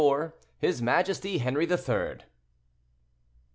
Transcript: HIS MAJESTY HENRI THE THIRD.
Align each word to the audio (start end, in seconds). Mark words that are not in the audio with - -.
HIS 0.57 0.81
MAJESTY 0.81 1.37
HENRI 1.37 1.67
THE 1.67 1.77
THIRD. 1.77 2.23